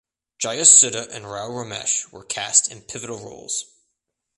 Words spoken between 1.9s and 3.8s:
were cast in pivotal roles.